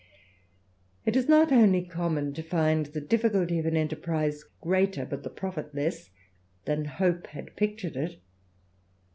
[1.05, 5.29] It is not only common to find the difficulty of an enterprize greater, but the
[5.29, 6.09] profit less,
[6.65, 8.19] than hope had pictured it.